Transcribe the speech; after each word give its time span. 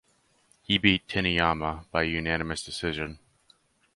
He 0.63 0.79
beat 0.79 1.07
Taniyama 1.07 1.85
by 1.91 2.01
unanimous 2.01 2.63
decision. 2.63 3.19